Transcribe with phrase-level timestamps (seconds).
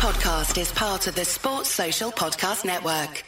[0.00, 3.22] podcast is part of the Sports Social Podcast Network.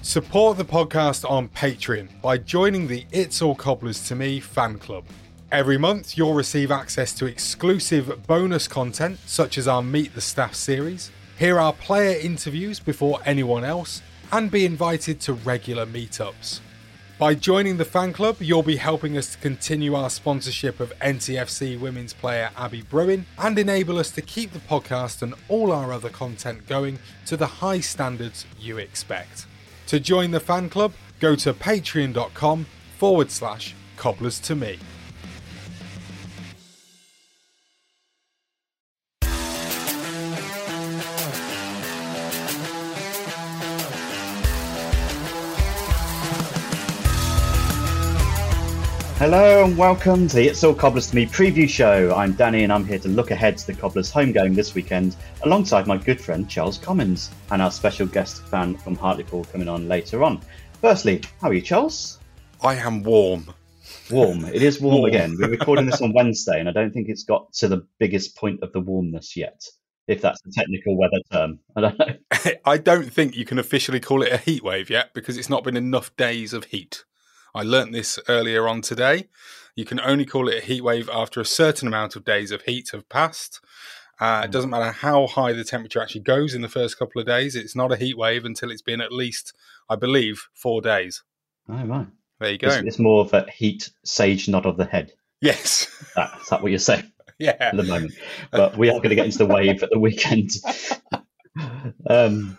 [0.00, 5.06] Support the podcast on Patreon by joining the It's All Cobblers to Me fan club.
[5.50, 10.54] Every month, you'll receive access to exclusive bonus content, such as our Meet the Staff
[10.54, 16.60] series, hear our player interviews before anyone else, and be invited to regular meetups.
[17.18, 21.76] By joining the fan club, you'll be helping us to continue our sponsorship of NTFC
[21.76, 26.10] women's player Abby Bruin and enable us to keep the podcast and all our other
[26.10, 29.46] content going to the high standards you expect.
[29.88, 32.66] To join the fan club, go to patreon.com
[32.98, 34.78] forward slash cobblers to me.
[49.18, 52.14] Hello and welcome to the It's All Cobblers to Me preview show.
[52.14, 55.16] I'm Danny and I'm here to look ahead to the Cobblers home game this weekend
[55.42, 59.88] alongside my good friend Charles Commons and our special guest fan from Hartlepool coming on
[59.88, 60.40] later on.
[60.80, 62.20] Firstly, how are you, Charles?
[62.62, 63.52] I am warm.
[64.08, 64.44] Warm.
[64.44, 65.08] It is warm, Warm.
[65.08, 65.36] again.
[65.36, 68.62] We're recording this on Wednesday and I don't think it's got to the biggest point
[68.62, 69.60] of the warmness yet,
[70.06, 71.58] if that's the technical weather term.
[71.76, 72.52] I don't know.
[72.64, 75.64] I don't think you can officially call it a heat wave yet because it's not
[75.64, 77.02] been enough days of heat.
[77.54, 79.28] I learnt this earlier on today.
[79.74, 82.62] You can only call it a heat wave after a certain amount of days of
[82.62, 83.60] heat have passed.
[84.20, 87.26] Uh, it doesn't matter how high the temperature actually goes in the first couple of
[87.26, 87.54] days.
[87.54, 89.54] It's not a heat wave until it's been at least,
[89.88, 91.22] I believe, four days.
[91.68, 92.06] Oh, right.
[92.40, 92.68] There you go.
[92.68, 95.12] It's, it's more of a heat sage nod of the head.
[95.40, 95.86] yes.
[96.16, 97.12] That, is that what you're saying?
[97.38, 97.56] yeah.
[97.60, 98.14] at the moment.
[98.50, 100.50] But we are going to get into the wave at the weekend.
[102.08, 102.56] Um,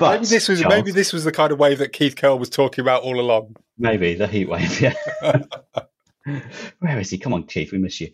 [0.00, 2.50] but maybe this was maybe this was the kind of wave that Keith Curle was
[2.50, 3.56] talking about all along.
[3.78, 4.80] maybe the heat wave.
[4.80, 4.94] Yeah.
[6.80, 7.18] Where is he?
[7.18, 8.10] Come on, Keith, we miss you.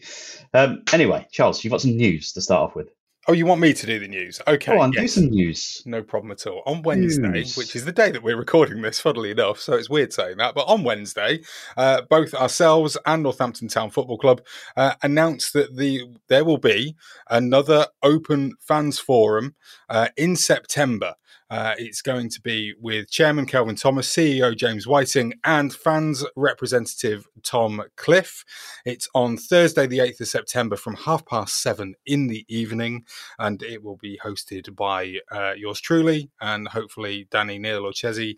[0.52, 2.88] Um, anyway, Charles, you've got some news to start off with.
[3.28, 4.40] Oh, you want me to do the news?
[4.46, 4.72] Okay.
[4.72, 5.14] Go on, do yes.
[5.14, 5.82] some news.
[5.84, 6.62] No problem at all.
[6.64, 7.56] On Wednesday, News.
[7.56, 10.54] which is the day that we're recording this, funnily enough, so it's weird saying that,
[10.54, 11.40] but on Wednesday,
[11.76, 14.42] uh, both ourselves and Northampton Town Football Club
[14.76, 16.94] uh, announced that the there will be
[17.28, 19.56] another open fans forum
[19.88, 21.14] uh, in September.
[21.48, 27.28] Uh, it's going to be with Chairman Kelvin Thomas, CEO James Whiting, and fans representative
[27.42, 28.44] Tom Cliff.
[28.84, 33.04] It's on Thursday, the 8th of September from half past seven in the evening
[33.38, 38.36] and it will be hosted by uh, yours truly and hopefully Danny, Neil, or Chesy.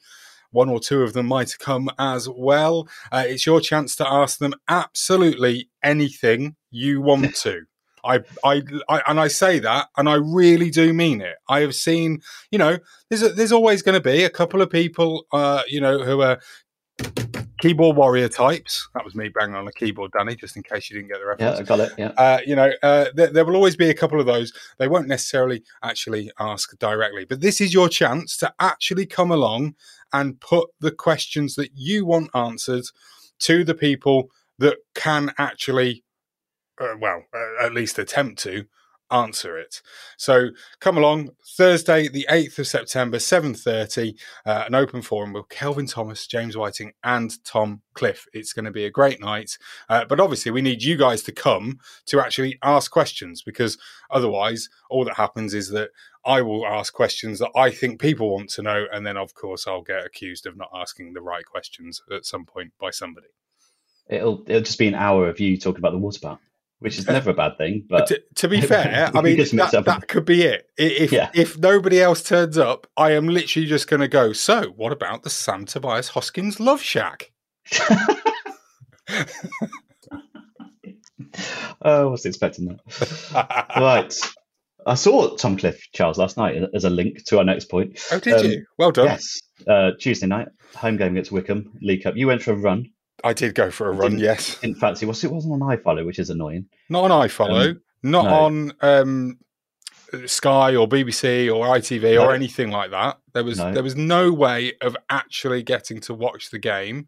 [0.50, 2.88] One or two of them might come as well.
[3.12, 7.64] Uh, it's your chance to ask them absolutely anything you want to.
[8.04, 11.36] I, I, I, and I say that, and I really do mean it.
[11.48, 12.78] I have seen, you know,
[13.08, 16.20] there's a, there's always going to be a couple of people, uh, you know, who
[16.22, 16.40] are
[17.60, 18.88] keyboard warrior types.
[18.94, 21.26] That was me banging on a keyboard, Danny, just in case you didn't get the
[21.26, 21.92] reference Yeah, I got it.
[21.98, 22.12] Yeah.
[22.16, 24.52] uh, you know, uh, there, there will always be a couple of those.
[24.78, 29.74] They won't necessarily actually ask directly, but this is your chance to actually come along
[30.12, 32.84] and put the questions that you want answered
[33.40, 36.02] to the people that can actually,
[36.80, 37.24] uh, well,
[37.60, 38.66] at least attempt to
[39.10, 39.80] answer it.
[40.16, 40.48] So
[40.80, 45.86] come along Thursday, the eighth of September, seven thirty, uh, an open forum with Kelvin
[45.86, 48.26] Thomas, James Whiting, and Tom Cliff.
[48.32, 49.56] It's going to be a great night.
[49.88, 53.78] Uh, but obviously, we need you guys to come to actually ask questions because
[54.10, 55.90] otherwise, all that happens is that
[56.24, 59.66] I will ask questions that I think people want to know, and then of course
[59.66, 63.28] I'll get accused of not asking the right questions at some point by somebody.
[64.08, 66.40] It'll it'll just be an hour of you talking about the water park,
[66.80, 67.84] which is never a bad thing.
[67.88, 70.68] But to, to be fair, I mean that, that could be it.
[70.76, 71.30] If Yeah.
[71.34, 74.32] if nobody else turns up, I am literally just going to go.
[74.32, 77.32] So, what about the Sam Tobias Hoskins Love Shack?
[81.82, 83.66] oh, I was expecting that.
[83.76, 84.14] right.
[84.86, 87.98] I saw Tom Cliff Charles last night as a link to our next point.
[88.10, 88.64] oh, did Um, you?
[88.78, 89.06] Well done.
[89.06, 92.16] Yes, uh, Tuesday night, home game against Wycombe, League Cup.
[92.16, 92.90] You went for a run.
[93.24, 94.12] I did go for a run.
[94.12, 95.06] Didn't- Yes, Didn't fancy.
[95.06, 96.66] What's it wasn't on iFollow, which is annoying.
[96.88, 98.34] not on iFollow, Um, not no.
[98.34, 99.38] on um,
[100.26, 102.26] Sky or BBC or ITV No.
[102.26, 103.18] or anything like that.
[103.34, 103.72] There was No.
[103.74, 107.06] there was no way of actually getting to watch the game,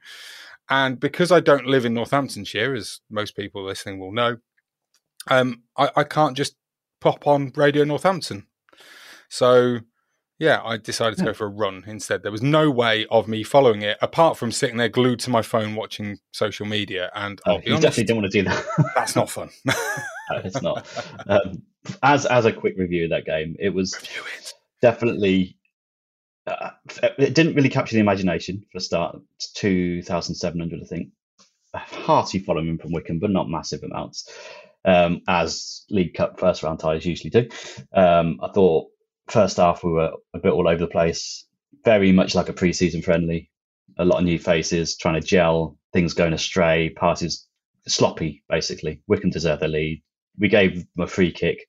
[0.69, 4.39] and because I don't live in Northamptonshire, as most people listening will know,
[5.29, 6.57] um, I, I can't just
[7.01, 8.47] pop on Radio Northampton.
[9.29, 9.79] So,
[10.41, 11.27] yeah, I decided to Yeah.
[11.31, 12.25] go for a run instead.
[12.25, 15.43] There was no way of me following it apart from sitting there glued to my
[15.43, 17.11] phone watching social media.
[17.15, 18.65] And Oh, you honest, definitely don't want to do that.
[18.97, 19.51] that's not fun.
[20.33, 20.87] No, it's not.
[21.27, 21.63] Um,
[22.05, 24.53] as as a quick review of that game, it was it.
[24.81, 25.57] definitely.
[26.47, 26.71] Uh,
[27.19, 29.19] it didn't really capture the imagination for a start.
[29.55, 31.09] Two thousand seven hundred, I think.
[31.75, 34.33] A hearty following from Wycombe, but not massive amounts.
[34.85, 37.49] um, as League Cup first round ties usually do.
[37.93, 38.87] Um, I thought
[39.31, 41.47] first half we were a bit all over the place,
[41.85, 43.51] very much like a pre-season friendly.
[43.99, 47.47] A lot of new faces trying to gel, things going astray, passes
[47.87, 49.03] sloppy basically.
[49.07, 50.03] Wycombe deserved the lead.
[50.39, 51.67] We gave them a free kick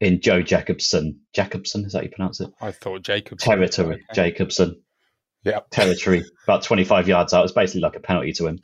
[0.00, 1.20] in Joe Jacobson.
[1.34, 2.50] Jacobson is that how you pronounce it?
[2.60, 3.94] I thought Jacob Territory.
[3.94, 4.02] Okay.
[4.14, 4.82] Jacobson
[5.44, 5.60] Yeah.
[5.70, 7.44] territory, about 25 yards out.
[7.44, 8.58] It's basically like a penalty to him,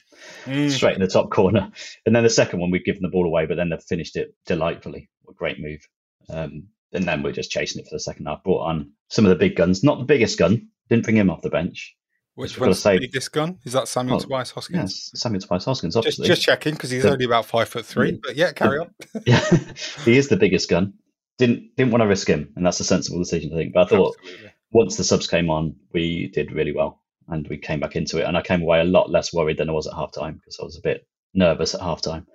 [0.45, 0.71] Mm.
[0.71, 1.71] straight in the top corner.
[2.05, 4.35] And then the second one, we'd given the ball away, but then they've finished it
[4.47, 5.09] delightfully.
[5.29, 5.81] A great move.
[6.29, 8.43] Um, and then we're just chasing it for the second half.
[8.45, 10.69] Brought on some of the big guns, not the biggest gun.
[10.89, 11.95] Didn't bring him off the bench.
[12.35, 13.59] Which one's say- the biggest gun?
[13.65, 15.11] Is that Samuel Oh, Tobias Hoskins?
[15.15, 16.27] Yes, Samuel Tobias Hoskins, Just, obviously.
[16.29, 18.13] just checking because he's The- only about five foot three.
[18.23, 18.91] But yeah, carry on.
[19.27, 19.41] yeah,
[20.05, 20.95] he is the biggest gun.
[21.39, 23.75] Didn't didn't want to risk him, and that's a sensible decision, I think.
[23.75, 24.51] But I thought Absolutely.
[24.71, 28.25] once the subs came on, we did really well, and we came back into it.
[28.25, 30.59] And I came away a lot less worried than I was at half time because
[30.61, 32.27] I was a bit nervous at half time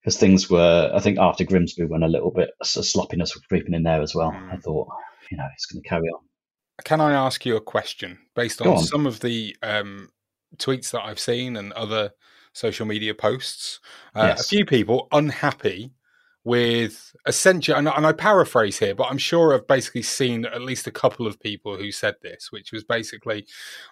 [0.00, 0.90] because things were.
[0.94, 4.14] I think after Grimsby, when a little bit of sloppiness was creeping in there as
[4.14, 4.30] well.
[4.30, 4.52] Mm.
[4.52, 4.88] I thought,
[5.30, 6.20] you know, it's going to carry on.
[6.84, 8.78] Can I ask you a question based on on.
[8.78, 10.10] some of the um,
[10.56, 12.12] tweets that I've seen and other
[12.52, 13.80] social media posts?
[14.14, 14.40] Uh, Yes.
[14.46, 15.92] A few people unhappy
[16.44, 20.86] with essentially, and, and I paraphrase here, but I'm sure I've basically seen at least
[20.86, 23.46] a couple of people who said this, which was basically,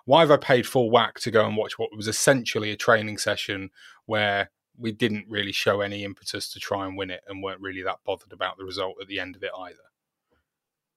[0.05, 3.19] why have I paid full whack to go and watch what was essentially a training
[3.19, 3.71] session
[4.07, 7.83] where we didn't really show any impetus to try and win it and weren't really
[7.83, 9.77] that bothered about the result at the end of it either?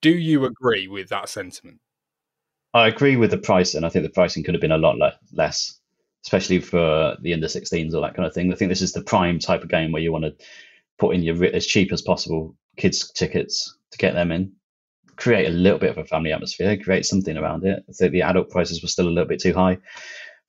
[0.01, 0.47] Do you mm.
[0.47, 1.79] agree with that sentiment?
[2.73, 3.83] I agree with the pricing.
[3.83, 5.79] I think the pricing could have been a lot le- less,
[6.23, 8.51] especially for the under 16s or that kind of thing.
[8.51, 10.35] I think this is the prime type of game where you want to
[10.97, 14.53] put in your as cheap as possible kids tickets to get them in,
[15.15, 17.83] create a little bit of a family atmosphere, create something around it.
[17.89, 19.79] I think the adult prices were still a little bit too high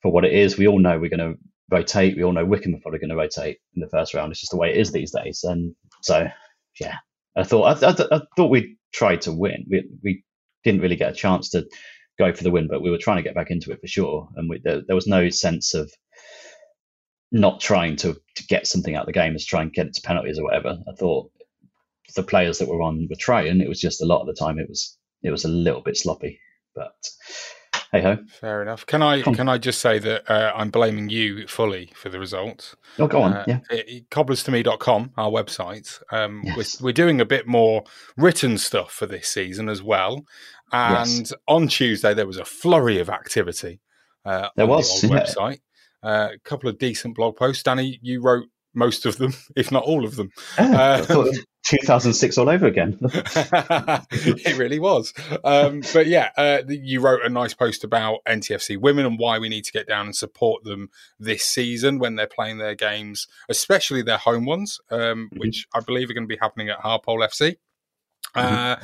[0.01, 0.57] for what it is.
[0.57, 1.39] We all know we're going to
[1.71, 2.15] rotate.
[2.15, 4.31] We all know Wycombe are probably going to rotate in the first round.
[4.31, 5.43] It's just the way it is these days.
[5.43, 6.27] And so,
[6.79, 6.97] yeah,
[7.35, 9.65] I thought I, I, I thought we tried to win.
[9.69, 10.23] We we
[10.63, 11.67] didn't really get a chance to
[12.19, 14.29] go for the win, but we were trying to get back into it for sure.
[14.35, 15.91] And we, there, there was no sense of
[17.31, 19.93] not trying to, to get something out of the game, as try and get it
[19.95, 20.77] to penalties or whatever.
[20.87, 21.31] I thought
[22.15, 23.61] the players that were on were trying.
[23.61, 25.97] It was just a lot of the time it was it was a little bit
[25.97, 26.39] sloppy.
[26.75, 26.93] But
[27.91, 28.85] hey ho, Fair enough.
[28.85, 32.75] Can I can I just say that uh, I'm blaming you fully for the result?
[32.99, 36.01] oh go on, Uh, yeah, it- cobblerstome.com, our website.
[36.11, 36.79] Um, Yes.
[36.81, 37.83] we're, we're doing a bit more
[38.17, 40.25] written stuff for this season as well.
[40.73, 43.79] And on Tuesday there was a flurry of activity.
[44.25, 45.23] Uh, There on was, the old yeah.
[45.25, 45.59] website.
[46.03, 47.61] Uh, a couple of decent blog posts.
[47.63, 50.31] Danny, you wrote most of them, if not all of them.
[50.57, 52.97] Ah, uh, I thought it was 2006 all over again.
[53.01, 55.13] it really was.
[55.43, 59.49] Um, but yeah, uh, you wrote a nice post about NTFC women and why we
[59.49, 60.89] need to get down and support them
[61.19, 65.39] this season when they're playing their games, especially their home ones, um, Mhm.
[65.39, 67.57] which I believe are going to be happening at Harpole FC.
[68.33, 68.77] Uh,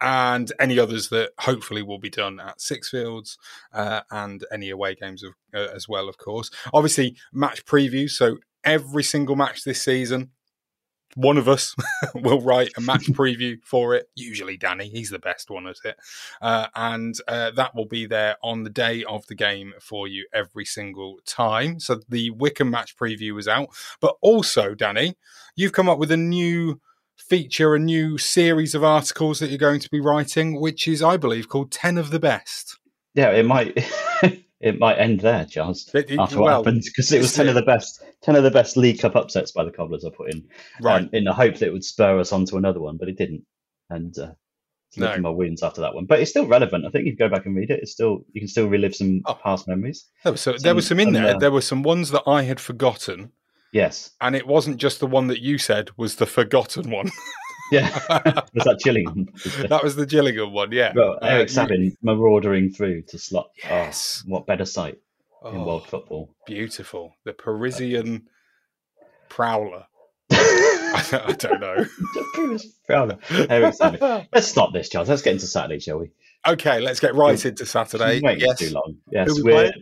[0.00, 3.36] and any others that hopefully will be done at Sixfields
[3.72, 6.50] uh, and any away games of, uh, as well, of course.
[6.72, 8.10] Obviously, match previews.
[8.10, 8.38] So
[8.72, 10.30] every single match this season,
[11.14, 11.74] one of us
[12.14, 14.06] will write a match preview for it.
[14.14, 15.96] Usually, Danny, he's the best one at it,
[16.40, 20.26] uh, and uh, that will be there on the day of the game for you
[20.32, 21.80] every single time.
[21.80, 23.68] So the Wycombe match preview is out,
[24.00, 25.16] but also, Danny,
[25.56, 26.80] you've come up with a new
[27.16, 31.16] feature, a new series of articles that you're going to be writing, which is, I
[31.16, 32.78] believe, called 10 of the Best.
[33.14, 33.76] yeah, it might
[34.60, 35.88] it might end there, Charles.
[35.94, 38.36] It- it- After what well, happened, because it was ten is of the best, ten
[38.36, 40.04] of the best League Cup upsets by the Cobblers.
[40.04, 40.44] I put in,
[40.80, 41.02] Right.
[41.02, 43.16] um, in the hope that it would spur us on to another one, but it
[43.16, 43.44] didn't.
[43.90, 44.32] And uh,
[44.88, 45.16] it's No.
[45.18, 46.06] my wounds after that one.
[46.06, 46.84] But it's still relevant.
[46.86, 47.80] I think you can go back and read it.
[47.82, 49.34] It's still you can still relive some Oh.
[49.34, 50.06] past memories.
[50.24, 51.36] was, so, there was some in there.
[51.36, 53.32] uh, there were some ones that I had forgotten,
[53.72, 57.10] Yes, and it wasn't just the one that you said was the forgotten one.
[57.72, 57.88] yeah.
[58.54, 59.28] was that Gillingham?
[59.68, 60.92] that was the Gillingham one, yeah.
[60.94, 63.50] Well, Uh, Eric you- Sabin maraudering through to slot.
[63.64, 64.22] oh, Yes.
[64.26, 64.98] what better sight
[65.44, 66.34] in Oh, world football?
[66.46, 67.14] beautiful.
[67.24, 68.26] The Parisian
[69.28, 69.86] prowler.
[70.30, 71.84] I don't know.
[72.86, 73.18] Prowler.
[73.30, 74.26] Eric Sabin.
[74.32, 75.08] Let's stop this, Charles.
[75.08, 76.10] Let's get into Saturday, shall we?
[76.46, 78.20] Okay, let's get right into Saturday.
[78.22, 78.58] Wait Yes.
[78.58, 78.96] too long.
[79.10, 79.72] Yes, we we're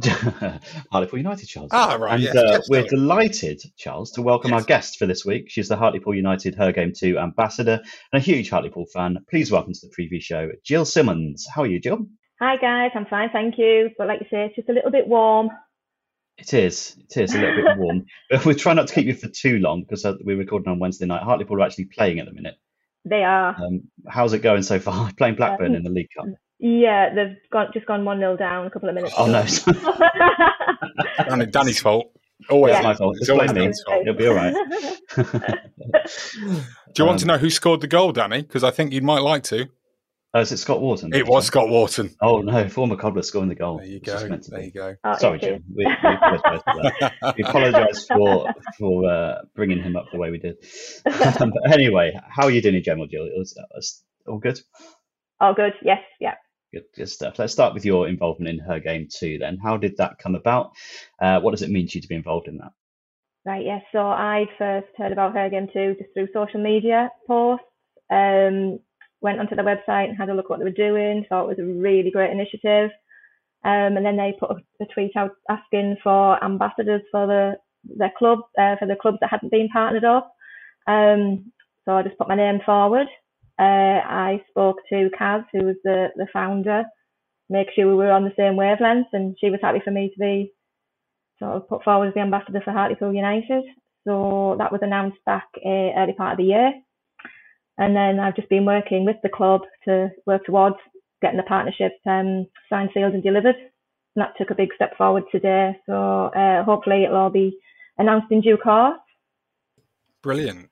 [0.00, 1.70] Hartlepool United, Charles.
[1.72, 2.14] Ah, right.
[2.14, 2.88] and yes, uh, yes, we're no.
[2.88, 4.60] delighted, Charles, to welcome Yes.
[4.60, 5.50] our guest for this week.
[5.50, 7.80] She's the Hartlepool United Her Game Too ambassador
[8.12, 9.18] and a huge Hartlepool fan.
[9.28, 11.46] Please welcome to the preview show, Jill Simmons.
[11.54, 12.06] How are you, Jill?
[12.40, 13.90] Hi guys, I'm fine, thank you.
[13.98, 15.50] But like you say, it's just a little bit warm.
[16.38, 16.96] It is.
[16.98, 18.06] It is a little bit warm.
[18.30, 20.78] But we're trying not to keep you for too long because uh, we're recording on
[20.78, 21.22] Wednesday night.
[21.22, 22.54] Hartlepool are actually playing at the minute.
[23.04, 23.54] They are.
[23.62, 25.10] Um, how's it going so far?
[25.18, 26.26] Playing Blackburn in the League Cup.
[26.64, 29.12] Yeah, they've got just gone one 0 down a couple of minutes.
[29.18, 29.40] Oh no!
[29.40, 30.08] ago.
[31.28, 32.12] Danny, Danny's fault.
[32.48, 33.16] Always It's my fault.
[33.16, 33.74] It's Just always blame me.
[33.84, 34.02] Fault.
[34.02, 34.54] It'll be all right.
[36.94, 38.42] Do you want to Um, know who scored the goal, Danny?
[38.42, 39.66] Because I think you might like to.
[40.34, 41.12] Oh, is it Scott Wharton?
[41.12, 42.14] It was Scott Wharton.
[42.22, 43.78] Oh no, former cobbler scoring the goal.
[43.78, 44.16] There you go.
[44.18, 44.66] There be.
[44.66, 44.94] you go.
[45.02, 45.40] Oh, Sorry.
[45.40, 45.64] Jim.
[45.74, 47.34] We, we apologise for.
[47.36, 50.56] We apologise for for uh, bringing him up the way we did.
[51.04, 53.24] but anyway, how are you doing in general, Jill?
[53.24, 54.60] It was, it was all good.
[55.40, 55.72] Oh, good.
[55.82, 56.34] Yes, yeah.
[56.72, 57.38] Good, good stuff.
[57.38, 59.38] Let's start with your involvement in her game too.
[59.38, 60.72] Then, how did that come about?
[61.20, 62.72] Uh, what does it mean to you to be involved in that?
[63.44, 63.82] Right, yes.
[63.92, 67.64] So I first heard about her game too just through social media posts.
[68.10, 68.78] Um,
[69.20, 71.24] went onto their website and had a look at what they were doing.
[71.28, 72.90] Thought it was a really great initiative.
[73.64, 78.12] Um, and then they put a, a tweet out asking for ambassadors for the their
[78.16, 80.32] club uh, for the clubs that hadn't been partnered up.
[80.86, 81.52] Um,
[81.84, 83.08] so I just put my name forward.
[83.58, 86.84] Uh, I spoke to Kaz, who was the the founder,
[87.48, 90.18] make sure we were on the same wavelength, and she was happy for me to
[90.18, 90.52] be
[91.38, 93.64] sort of put forward as the ambassador for Hartlepool United.
[94.06, 96.72] So that was announced back uh, early part of the year.
[97.78, 100.76] And then I've just been working with the club to work towards
[101.20, 103.56] getting the partnership um, signed, sealed, and delivered.
[103.56, 105.76] And that took a big step forward today.
[105.86, 107.58] So uh, hopefully it'll all be
[107.98, 108.98] announced in due course.
[110.22, 110.68] Brilliant.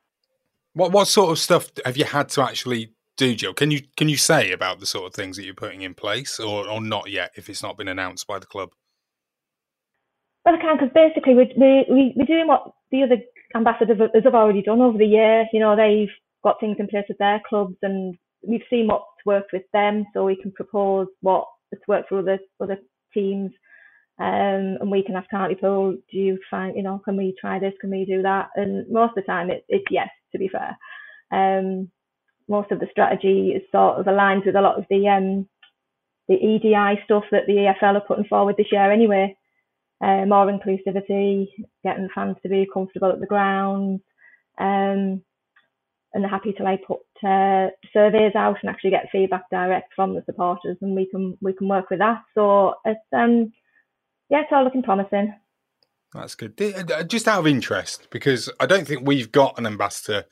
[0.81, 3.53] What what sort of stuff have you had to actually do, Jill?
[3.53, 6.41] Can you can you say about the sort of things that you're putting in place,
[6.41, 8.71] or or not yet, if it's not been announced by the club?
[10.47, 13.19] Well, I can because basically we, we, we, we're doing what the other
[13.55, 15.45] ambassadors have- have already done over the year.
[15.53, 16.09] You know, they've
[16.43, 20.25] got things in place with their clubs and we've seen what's worked with them so
[20.25, 21.45] we can propose what
[21.75, 22.79] has worked for other other
[23.13, 23.51] teams.
[24.19, 27.75] Um, and we can ask Hartlepool, do you find, you know, can we try this?
[27.83, 28.49] Can we do that?
[28.57, 30.77] And most of the time it, it's yes, to be fair.
[31.33, 31.91] Um,
[32.49, 35.49] most of the strategy is sort of aligned with a lot of the um,
[36.29, 39.37] the EDI stuff that the EFL are putting forward this year anyway
[40.01, 41.49] uh, more inclusivity,
[41.85, 44.01] getting fans to be comfortable at the ground,
[44.59, 45.23] um,
[46.13, 50.15] and they're happy to like put uh, surveys out and actually get feedback direct from
[50.15, 52.23] the supporters, and we can we can work with that.
[52.35, 53.53] So it's um
[54.31, 55.35] yeah, it's all looking promising.
[56.15, 56.61] That's good.
[56.61, 60.25] Uh, Just out of interest, because I don't think we've got an ambassador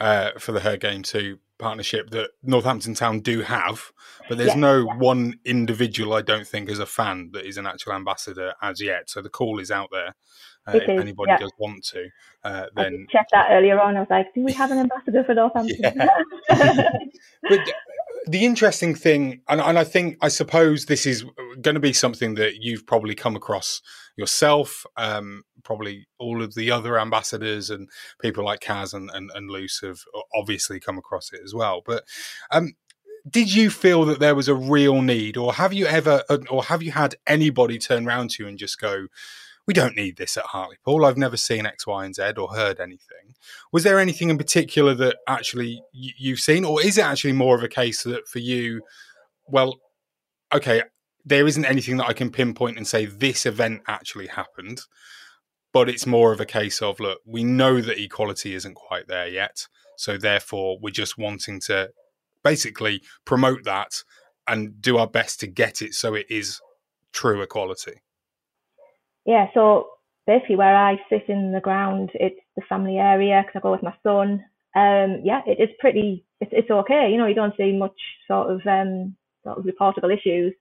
[0.00, 3.90] uh, for the Her Game Too partnership that Northampton Town do have,
[4.28, 4.60] but there's Yeah.
[4.60, 8.80] no one individual I don't think as a fan that is an actual ambassador as
[8.80, 9.08] yet.
[9.08, 10.14] So the call is out there.
[10.68, 11.38] Uh, if is, anybody yeah.
[11.38, 12.08] does want to,
[12.44, 13.96] uh, then did check that earlier on.
[13.96, 15.78] I was like, do we have an ambassador for Northampton?
[16.48, 17.60] but
[18.26, 21.24] the interesting thing, and, and I think, I suppose this is
[21.60, 23.80] going to be something that you've probably come across
[24.16, 27.88] yourself, um, probably all of the other ambassadors and
[28.20, 30.00] people like Kaz and, and, and Luce have
[30.34, 31.82] obviously come across it as well.
[31.86, 32.04] But
[32.50, 32.72] um,
[33.28, 36.64] did you feel that there was a real need, or have you ever, uh, or
[36.64, 39.06] have you had anybody turn around to you and just go,
[39.66, 41.04] we don't need this at Hartlepool.
[41.04, 43.34] I've never seen X, Y, and Z or heard anything.
[43.72, 47.62] Was there anything in particular that actually you've seen, or is it actually more of
[47.62, 48.82] a case that for you,
[49.46, 49.76] well,
[50.54, 50.82] okay,
[51.24, 54.82] there isn't anything that I can pinpoint and say this event actually happened,
[55.72, 59.26] but it's more of a case of look, we know that equality isn't quite there
[59.26, 61.90] yet, so therefore we're just wanting to
[62.44, 64.04] basically promote that
[64.46, 66.60] and do our best to get it so it is
[67.12, 68.02] true equality.
[69.26, 69.88] Yeah, so
[70.26, 73.82] basically where I sit in the ground, it's the family area because I go with
[73.82, 74.44] my son.
[74.74, 76.24] Um, yeah, it is pretty.
[76.40, 77.08] It's, it's okay.
[77.10, 80.54] You know, you don't see much sort of um, sort of reportable issues,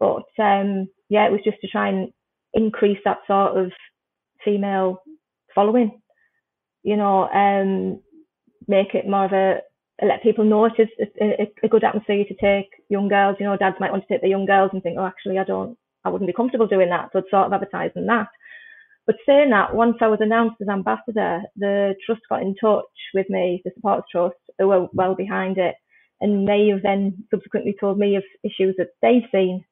[0.00, 2.12] but um, yeah, it was just to try and
[2.54, 3.72] increase that sort of
[4.44, 5.02] female
[5.54, 6.00] following.
[6.82, 8.00] You know, um,
[8.66, 9.60] make it more of a
[10.04, 10.88] let people know it is
[11.20, 13.36] a, a, a good atmosphere to take young girls.
[13.38, 15.44] You know, dads might want to take their young girls and think, oh, actually, I
[15.44, 17.10] don't I wouldn't be comfortable doing that.
[17.12, 18.28] So it's sort of advertising that.
[19.06, 22.84] But saying that, once I was announced as ambassador, the trust got in touch
[23.14, 25.74] with me, the supporters trust, who were well behind it.
[26.20, 29.64] And they have then subsequently told me of issues that they've seen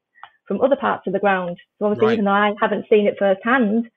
[0.46, 1.56] from other parts of the ground.
[1.78, 2.12] So obviously, Right.
[2.14, 3.90] even though I haven't seen it firsthand,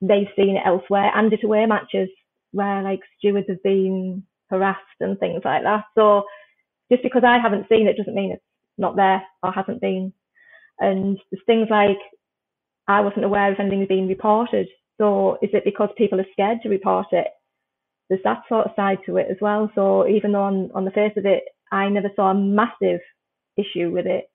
[0.00, 2.10] they've seen it elsewhere and at away matches
[2.52, 5.84] where like stewards have been harassed and things like that.
[5.94, 6.26] So
[6.90, 8.42] just because I haven't seen it doesn't mean it's
[8.78, 10.12] not there or hasn't been.
[10.78, 11.98] And there's things like
[12.88, 14.68] I wasn't aware if anything being reported.
[14.98, 17.28] So is it because people are scared to report it?
[18.08, 19.70] There's that sort of side to it as well.
[19.74, 21.42] So even though on, on the face of it,
[21.72, 23.00] I never saw a massive
[23.56, 24.30] issue with it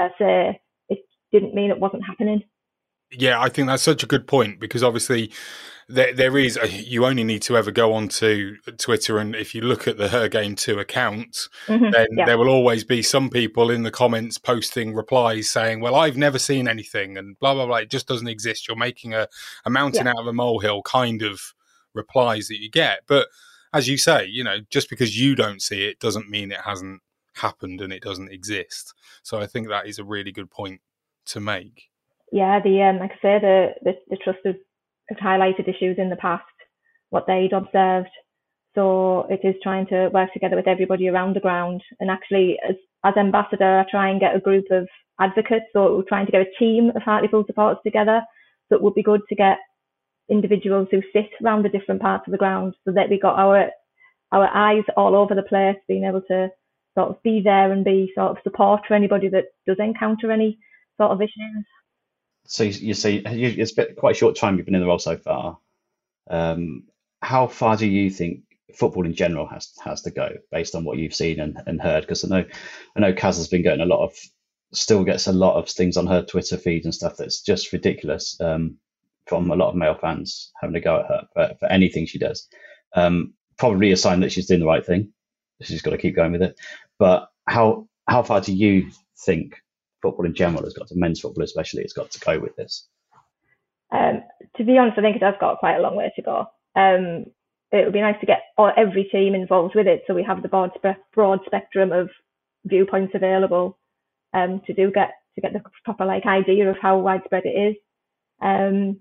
[0.00, 0.98] per se, it
[1.32, 2.42] didn't mean it wasn't happening.
[3.12, 5.32] Yeah, I think that's such a good point because obviously
[5.90, 9.60] there, there is a, you only need to ever go onto Twitter and if you
[9.60, 12.24] look at the Her Game Too account, mm-hmm, then yeah.
[12.26, 16.38] there will always be some people in the comments posting replies saying, "Well, I've never
[16.38, 17.76] seen anything," and blah blah blah.
[17.76, 18.68] It just doesn't exist.
[18.68, 19.28] You're making a,
[19.64, 20.12] a mountain yeah.
[20.12, 21.54] out of a molehill kind of
[21.94, 23.00] replies that you get.
[23.06, 23.28] But
[23.72, 27.00] as you say, you know, just because you don't see it doesn't mean it hasn't
[27.34, 28.94] happened and it doesn't exist.
[29.22, 30.80] So I think that is a really good point
[31.26, 31.90] to make.
[32.32, 34.38] Yeah, the um, like I say, the the, the trust
[35.18, 36.44] highlighted issues in the past,
[37.10, 38.10] what they'd observed.
[38.74, 41.82] So it is trying to work together with everybody around the ground.
[41.98, 44.86] And actually, as as ambassador, I try and get a group of
[45.18, 45.66] advocates.
[45.74, 48.22] We're trying to get a team of Hartlepool supporters together.
[48.68, 49.58] So it would be good to get
[50.28, 53.70] individuals who sit around the different parts of the ground so that we've got our
[54.32, 56.48] our eyes all over the place, being able to
[56.96, 60.58] sort of be there and be sort of support for anybody that does encounter any
[61.00, 61.64] sort of issues.
[62.46, 64.98] So you, you say it's been quite a short time you've been in the role
[64.98, 65.58] so far.
[66.28, 66.84] Um,
[67.22, 68.42] how far do you think
[68.74, 72.02] football in general has has to go based on what you've seen and, and heard?
[72.02, 72.44] Because I know
[72.96, 74.16] I know Kaz has been getting a lot of
[74.72, 78.40] still gets a lot of things on her Twitter feed and stuff that's just ridiculous
[78.40, 78.76] um,
[79.26, 82.18] from a lot of male fans having to go at her for, for anything she
[82.18, 82.48] does.
[82.94, 85.12] Um, probably a sign that she's doing the right thing.
[85.62, 86.58] She's got to keep going with it.
[86.98, 89.60] But how how far do you think
[90.02, 92.86] football in general has got to men's football especially has got to go with this?
[93.92, 94.22] Um,
[94.56, 96.46] to be honest, I think it has got quite a long way to go.
[96.76, 97.26] Um,
[97.72, 100.42] it would be nice to get all, every team involved with it, so we have
[100.42, 100.70] the broad,
[101.14, 102.08] broad spectrum of
[102.64, 103.78] viewpoints available
[104.34, 107.76] um, to do get to get the proper like idea of how widespread it is.
[108.42, 109.00] Um,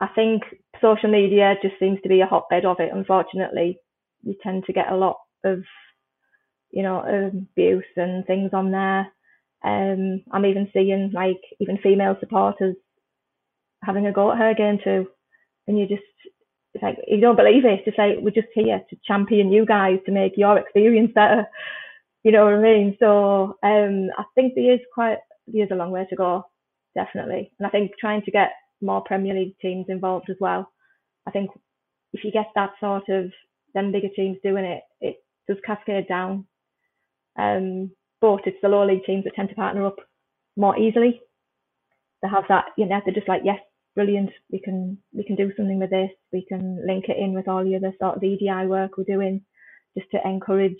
[0.00, 0.42] I think
[0.80, 2.90] social media just seems to be a hotbed of it.
[2.92, 3.78] Unfortunately,
[4.22, 5.62] you tend to get a lot of
[6.70, 9.10] you know abuse and things on there.
[9.64, 12.76] Um, I'm even seeing like even female supporters
[13.84, 15.08] having a go at her game too,
[15.66, 16.02] and you just
[16.74, 17.82] it's like you don't believe it.
[17.86, 21.46] It's like we're just here to champion you guys to make your experience better.
[22.22, 22.98] You know what I mean?
[23.00, 26.44] So um, I think there is quite there is a long way to go,
[26.94, 27.50] definitely.
[27.58, 28.50] And I think trying to get
[28.82, 30.70] more Premier League teams involved as well.
[31.26, 31.50] I think
[32.12, 33.32] if you get that sort of
[33.72, 35.16] them bigger teams doing it, it
[35.48, 36.46] does cascade down.
[37.38, 39.96] Um, but it's the lower league teams that tend to partner up
[40.56, 41.20] more easily.
[42.22, 43.58] They have that, you know, they're just like, yes,
[43.94, 47.48] brilliant, we can we can do something with this, we can link it in with
[47.48, 49.42] all the other sort of EDI work we're doing,
[49.96, 50.78] just to encourage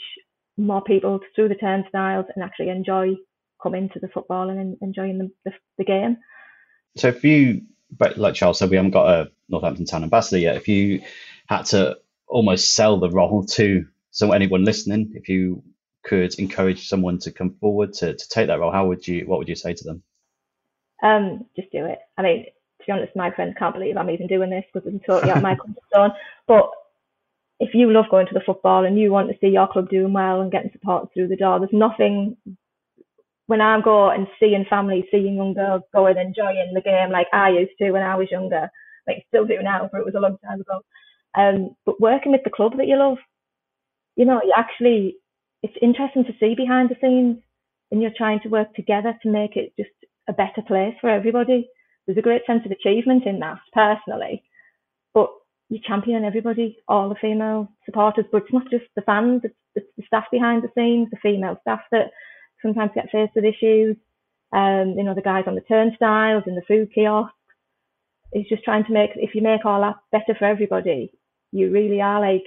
[0.56, 3.14] more people through the turnstiles and actually enjoy
[3.62, 6.16] coming to the football and enjoying the, the, the game.
[6.96, 7.62] So if you,
[7.96, 10.56] but like Charles said, we haven't got a Northampton Town ambassador yet.
[10.56, 11.02] If you
[11.46, 15.62] had to almost sell the role to so anyone listening, if you
[16.04, 19.38] could encourage someone to come forward to, to take that role, how would you what
[19.38, 20.02] would you say to them?
[21.02, 21.98] Um, just do it.
[22.18, 25.00] I mean, to be honest, my friends can't believe I'm even doing this because I'm
[25.00, 26.12] totally out of my comfort zone.
[26.46, 26.70] But
[27.58, 30.12] if you love going to the football and you want to see your club doing
[30.12, 32.36] well and getting support through the door, there's nothing
[33.46, 37.50] when I go and seeing families, seeing young girls going enjoying the game like I
[37.50, 38.70] used to when I was younger,
[39.06, 40.80] like still do now, but it was a long time ago.
[41.34, 43.18] Um, but working with the club that you love,
[44.16, 45.16] you know, you actually
[45.62, 47.38] it's interesting to see behind the scenes
[47.90, 49.90] and you're trying to work together to make it just
[50.28, 51.68] a better place for everybody.
[52.06, 54.42] There's a great sense of achievement in that personally,
[55.12, 55.30] but
[55.68, 59.86] you champion everybody, all the female supporters, but it's not just the fans, it's, it's
[59.96, 62.10] the staff behind the scenes, the female staff that
[62.62, 63.96] sometimes get faced with issues,
[64.52, 67.34] um, you know, the guys on the turnstiles and the food kiosks.
[68.32, 71.12] It's just trying to make, if you make all that better for everybody,
[71.52, 72.46] you really are like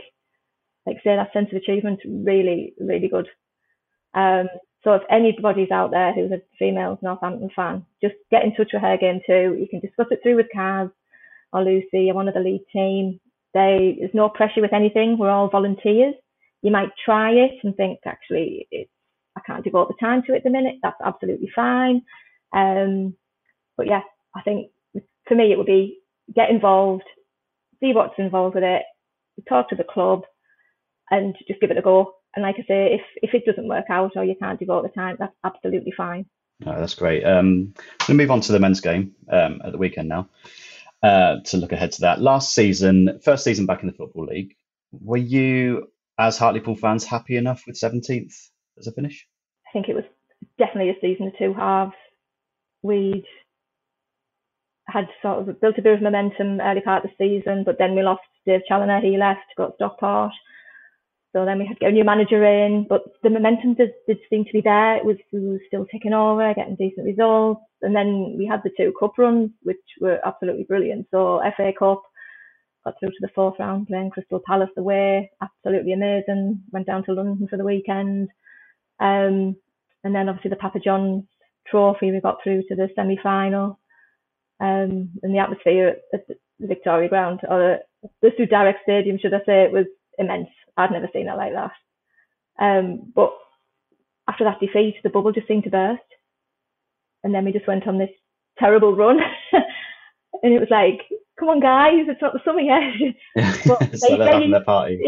[0.86, 3.28] like say that sense of achievement really really good.
[4.14, 4.48] Um
[4.84, 8.82] so if anybody's out there who's a female Northampton fan just get in touch with
[8.82, 9.56] her game too.
[9.60, 10.92] You can discuss it through with Kaz
[11.52, 13.20] or Lucy one of the lead team.
[13.54, 15.18] They there's no pressure with anything.
[15.18, 16.16] We're all volunteers.
[16.62, 18.90] You might try it and think actually it's
[19.36, 20.76] I can't devote the time to it at the minute.
[20.84, 22.02] That's absolutely fine.
[22.54, 23.16] Um
[23.78, 24.02] but yeah
[24.36, 24.70] I think
[25.28, 26.00] for me it would be
[26.36, 27.04] get involved
[27.80, 28.84] see what's involved with it
[29.48, 30.24] talk to the club
[31.14, 32.16] and just give it a go.
[32.36, 34.90] And like I say, if if it doesn't work out or you can't devote the
[34.90, 36.26] time, that's absolutely fine.
[36.66, 37.24] Oh, that's great.
[37.24, 37.74] Um,
[38.08, 40.30] we'll move on to the men's game um, at the weekend now.
[41.02, 42.22] Uh, to look ahead to that.
[42.22, 44.56] Last season, first season back in the Football League,
[44.94, 48.34] were you, as Hartlepool fans, happy enough with 17th
[48.80, 49.28] as a finish?
[49.68, 50.06] I think it was
[50.58, 51.92] definitely a season of two halves.
[52.84, 53.26] We'd
[54.88, 57.96] had sort of built a bit of momentum early part of the season, but then
[57.96, 59.02] we lost Dave Challinor.
[59.02, 60.32] He left, got Stockport.
[61.34, 64.20] So then we had to get a new manager in, but the momentum did, did
[64.30, 64.98] seem to be there.
[64.98, 67.62] It was, we were still ticking over, getting decent results.
[67.82, 71.08] And then we had the two cup runs, which were absolutely brilliant.
[71.10, 72.04] So FA Cup,
[72.86, 76.62] got through to the fourth round playing Crystal Palace away, absolutely amazing.
[76.72, 78.30] Went down to London for the weekend.
[79.00, 79.56] Um,
[80.04, 81.24] and then obviously the Papa John's
[81.68, 83.80] trophy, we got through to the semi final.
[84.60, 89.34] Um, and the atmosphere at the Victoria Ground, or the, the Suit Direct Stadium, should
[89.34, 89.86] I say, it was
[90.18, 90.48] immense.
[90.78, 91.72] I'd never seen it like that.
[92.60, 93.34] Um, but
[94.28, 96.02] after that defeat, the bubble just seemed to burst.
[97.24, 98.10] And then we just went on this
[98.58, 99.20] terrible run.
[99.54, 101.02] and it was like,
[101.40, 103.16] come on, guys, it's not the summer yet.
[103.66, 105.02] but they, having their party.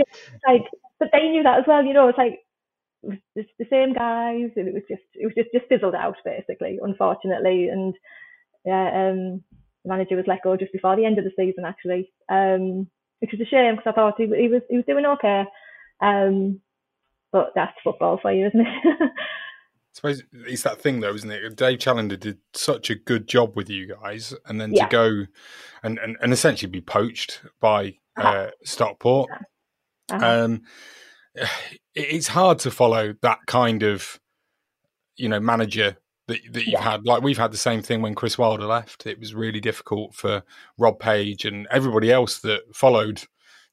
[0.48, 0.66] Like,
[1.00, 1.84] but they knew that as well.
[1.84, 2.40] You know, it's like
[3.36, 6.80] it's the same guys, and it was just it was just just fizzled out basically,
[6.82, 7.70] unfortunately.
[7.70, 7.94] And
[8.66, 9.44] yeah, um,
[9.84, 12.88] the manager was let go just before the end of the season actually, um,
[13.26, 15.46] which was a shame because I thought he, he was he was doing okay.
[16.02, 16.62] Um,
[17.32, 18.68] but that's football for you, isn't it?
[18.86, 19.08] I
[19.94, 21.56] suppose it's that thing though, isn't it?
[21.56, 24.86] Dave Challinor did such a good job with you guys, and then yeah.
[24.86, 25.26] to go
[25.84, 28.30] and, and, and essentially be poached by uh-huh.
[28.30, 29.30] uh, Stockport.
[30.12, 30.26] Uh-huh.
[30.26, 30.62] Um,
[31.96, 34.20] it's hard to follow that kind of
[35.16, 36.82] you know manager that that you've yeah.
[36.82, 37.06] had.
[37.06, 39.06] Like we've had the same thing when Chris Wilder left.
[39.06, 40.44] It was really difficult for
[40.78, 43.24] Rob Page and everybody else that followed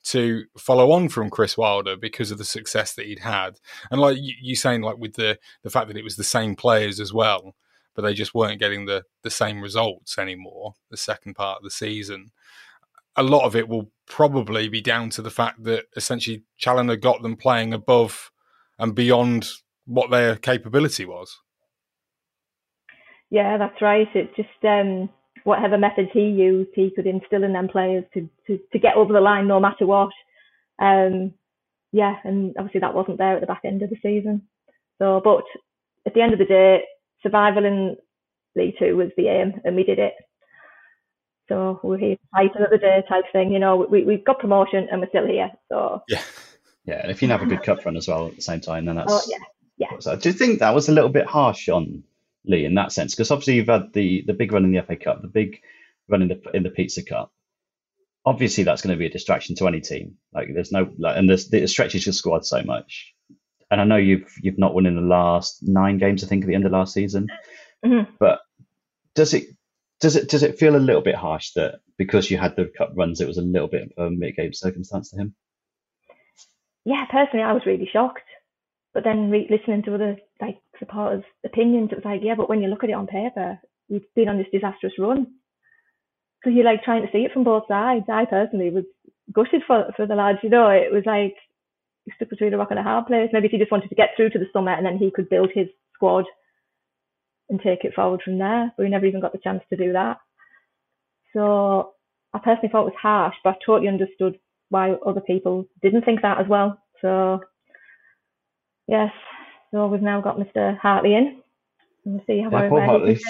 [0.04, 3.60] to follow on from Chris Wilder because of the success that he'd had.
[3.90, 6.56] And like you, you saying, like with the the fact that it was the same
[6.56, 7.54] players as well,
[7.94, 10.74] but they just weren't getting the the same results anymore.
[10.90, 12.32] The second part of the season,
[13.16, 17.22] a lot of it will probably be down to the fact that essentially Challinor got
[17.22, 18.30] them playing above
[18.78, 19.48] and beyond
[19.86, 21.40] what their capability was.
[23.32, 24.08] Yeah, that's right.
[24.14, 25.08] It just um,
[25.44, 29.14] whatever methods he used, he could instill in them players to, to, to get over
[29.14, 30.10] the line no matter what.
[30.78, 31.32] Um,
[31.92, 34.42] yeah, and obviously that wasn't there at the back end of the season.
[34.98, 35.44] So, but
[36.06, 36.82] at the end of the day,
[37.22, 37.96] survival in
[38.54, 40.12] League Two was the aim, and we did it.
[41.48, 43.50] So we're here fight another day type thing.
[43.50, 45.50] You know, we we've got promotion and we're still here.
[45.70, 46.20] So yeah,
[46.84, 47.00] yeah.
[47.00, 48.96] And if you have a good cup run as well at the same time, then
[48.96, 49.38] that's oh yeah,
[49.78, 49.98] yeah.
[50.00, 52.04] So do you think that was a little bit harsh on
[52.44, 53.14] Lee in that sense?
[53.14, 55.60] Because obviously you've had the the big run in the FA Cup, the big
[56.08, 57.32] run in the in the Pizza Cup.
[58.24, 60.16] Obviously, that's going to be a distraction to any team.
[60.32, 63.12] Like, there's no like, and there's, it stretches your squad so much.
[63.70, 66.48] And I know you've you've not won in the last nine games, I think, at
[66.48, 67.28] the end of last season.
[67.84, 68.12] Mm-hmm.
[68.20, 68.40] But
[69.14, 69.44] does it
[70.00, 72.92] does it does it feel a little bit harsh that because you had the cup
[72.94, 75.34] runs, it was a little bit of a mitigated circumstance to him?
[76.84, 78.22] Yeah, personally, I was really shocked.
[78.94, 82.60] But then re- listening to other like supporters' opinions, it was like, yeah, but when
[82.60, 85.28] you look at it on paper, you've been on this disastrous run.
[86.42, 88.06] So you're like trying to see it from both sides.
[88.12, 88.84] I personally was
[89.32, 90.38] gutted for for the lads.
[90.42, 91.36] You know, it was like
[92.16, 93.30] stuck between a rock and a hard place.
[93.32, 95.28] Maybe if he just wanted to get through to the summit and then he could
[95.28, 96.24] build his squad
[97.48, 98.72] and take it forward from there.
[98.76, 100.18] But we never even got the chance to do that.
[101.32, 101.92] So
[102.34, 104.38] I personally thought it was harsh, but I totally understood
[104.70, 106.82] why other people didn't think that as well.
[107.00, 107.40] So
[108.88, 109.10] yes,
[109.72, 110.78] so we've now got Mr.
[110.78, 111.42] Hartley in.
[112.04, 113.20] We'll see how yeah, Hartley.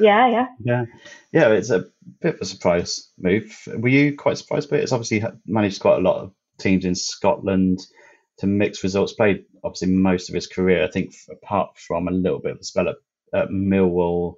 [0.00, 0.46] Yeah, yeah.
[0.60, 0.84] Yeah.
[1.32, 1.86] Yeah, it's a
[2.20, 3.56] bit of a surprise move.
[3.66, 4.82] Were you quite surprised by it?
[4.82, 7.78] It's obviously managed quite a lot of teams in Scotland
[8.38, 9.12] to mix results.
[9.12, 12.64] Played obviously most of his career, I think, apart from a little bit of a
[12.64, 12.96] spell at,
[13.32, 14.34] at Millwall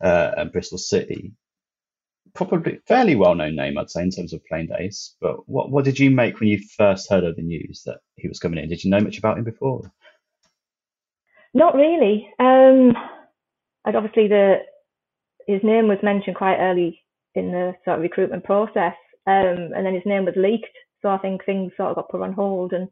[0.00, 1.32] uh, and Bristol City.
[2.34, 5.16] Probably fairly well known name, I'd say, in terms of playing days.
[5.20, 8.28] But what what did you make when you first heard of the news that he
[8.28, 8.68] was coming in?
[8.68, 9.92] Did you know much about him before?
[11.54, 12.28] Not really.
[12.38, 12.94] Um,
[13.84, 14.56] and obviously the
[15.46, 17.02] his name was mentioned quite early
[17.34, 18.94] in the sort of recruitment process,
[19.26, 20.66] um, and then his name was leaked.
[21.02, 22.88] So I think things sort of got put on hold, and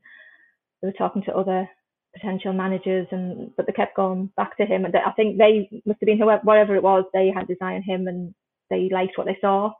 [0.83, 1.69] they were talking to other
[2.15, 4.85] potential managers, and but they kept going back to him.
[4.85, 7.85] And they, I think they must have been whoever, whatever it was, they had designed
[7.85, 8.35] him, and
[8.71, 9.73] they liked what they saw.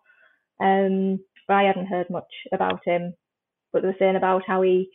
[0.61, 3.15] Um, but I hadn't heard much about him.
[3.73, 4.91] But they were saying about how he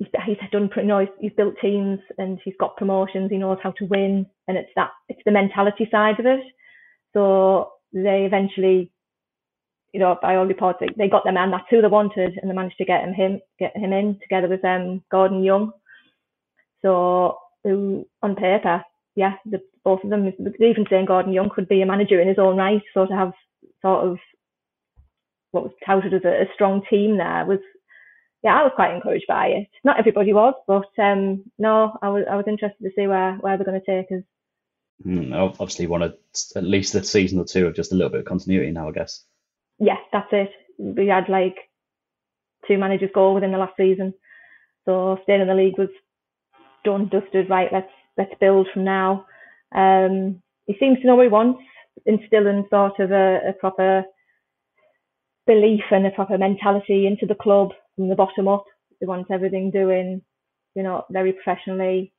[0.00, 3.30] he's, done, you know, he's, he's built teams and he's got promotions.
[3.30, 6.40] He knows how to win, and it's that it's the mentality side of it.
[7.12, 8.90] So they eventually,
[9.92, 11.50] you know, by all reports, they, they got the man.
[11.50, 14.48] That's who they wanted, and they managed to get him him get him in together
[14.48, 15.72] with um Gordon Young.
[16.82, 18.82] So on paper,
[19.16, 20.32] yeah, the, both of them.
[20.60, 23.32] Even saying Gordon Young could be a manager in his own right, so to have
[23.82, 24.18] sort of
[25.50, 27.58] what was touted as a, a strong team there was
[28.42, 29.68] yeah, I was quite encouraged by it.
[29.84, 33.56] Not everybody was, but um, no, I was I was interested to see where where
[33.56, 34.24] they're going to take us.
[35.04, 36.14] Mm, obviously, wanted
[36.56, 38.92] at least a season or two of just a little bit of continuity now, I
[38.92, 39.24] guess.
[39.78, 40.50] Yeah, that's it.
[40.78, 41.56] We had like
[42.66, 44.14] two managers go within the last season,
[44.84, 45.88] So staying in the league was
[46.84, 47.50] done, dusted.
[47.50, 49.26] Right, let's let's build from now.
[49.74, 51.62] Um, he seems to know what he wants,
[52.06, 54.04] instilling sort of a, a proper
[55.46, 58.64] belief and a proper mentality into the club from the bottom up.
[59.00, 60.22] He wants everything doing,
[60.74, 62.12] you know, very professionally.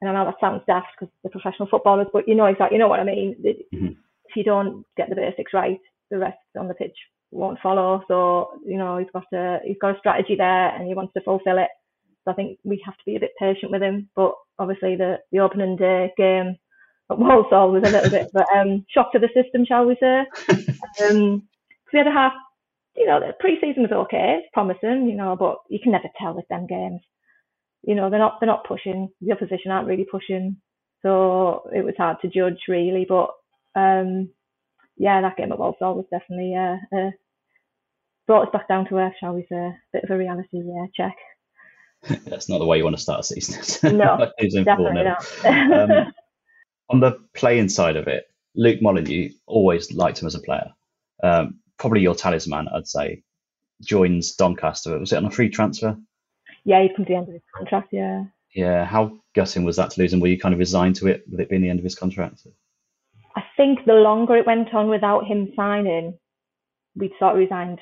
[0.00, 2.80] And I know that sounds daft because they're professional footballers, but you know exactly, you
[2.80, 3.36] know what I mean.
[3.44, 3.86] Mm-hmm.
[3.86, 5.78] If you don't get the basics right,
[6.10, 6.96] the rest on the pitch
[7.30, 8.02] won't follow.
[8.08, 11.22] So you know he's got a he's got a strategy there, and he wants to
[11.22, 11.68] fulfil it.
[12.24, 14.08] So I think we have to be a bit patient with him.
[14.14, 16.56] But obviously the the opening day game
[17.10, 20.24] at Walsall was a little bit, but um, shock to the system, shall we say?
[21.10, 21.42] um,
[21.92, 22.32] we had a half,
[22.96, 26.34] you know, the pre-season was okay, it's promising, you know, but you can never tell
[26.34, 27.00] with them games.
[27.82, 29.08] You know, they're not they're not pushing.
[29.20, 30.56] The opposition aren't really pushing,
[31.02, 33.06] so it was hard to judge really.
[33.08, 33.30] But
[33.74, 34.30] um,
[34.96, 37.10] yeah, that game at Walsall was definitely uh, uh,
[38.26, 39.56] brought us back down to earth, shall we say?
[39.56, 41.16] A bit of a reality yeah, check.
[42.26, 43.96] That's not the way you want to start a season.
[43.96, 45.44] No, definitely not.
[45.44, 46.12] um,
[46.90, 48.24] on the playing side of it,
[48.54, 50.70] Luke Molyneux always liked him as a player.
[51.22, 53.22] Um, probably your talisman, I'd say.
[53.82, 54.98] Joins Doncaster.
[54.98, 55.96] Was it on a free transfer?
[56.64, 57.88] Yeah, he'd come to the end of his contract.
[57.92, 58.24] Yeah.
[58.54, 58.84] Yeah.
[58.84, 60.20] How gutting was that to lose him?
[60.20, 62.46] Were you kind of resigned to it with it being the end of his contract?
[63.34, 66.18] I think the longer it went on without him signing,
[66.94, 67.80] we'd sort of resigned.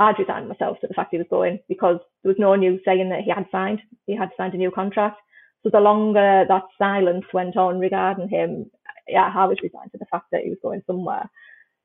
[0.00, 3.08] I'd resigned myself to the fact he was going because there was no news saying
[3.10, 3.80] that he had signed.
[4.06, 5.18] He had signed a new contract.
[5.62, 8.70] So the longer that silence went on regarding him,
[9.08, 11.28] yeah, I was resigned to the fact that he was going somewhere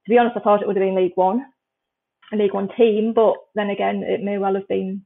[0.05, 1.45] to be honest, I thought it would have been League One,
[2.31, 5.05] a League One team, but then again, it may well have been